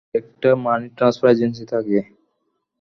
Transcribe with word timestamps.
পোরুরের 0.03 0.19
একটা 0.21 0.49
money 0.65 0.87
transfer 0.97 1.27
agency 1.33 1.63
থেকে। 1.71 1.97